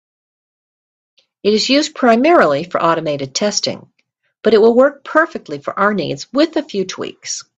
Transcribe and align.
It 1.43 1.53
is 1.53 1.69
used 1.69 1.93
primarily 1.93 2.63
for 2.63 2.81
automated 2.83 3.35
testing, 3.35 3.93
but 4.41 4.55
it 4.55 4.57
will 4.59 4.73
work 4.73 5.03
perfectly 5.03 5.59
for 5.59 5.77
our 5.79 5.93
needs, 5.93 6.25
with 6.33 6.57
a 6.57 6.63
few 6.63 6.85
tweaks. 6.85 7.43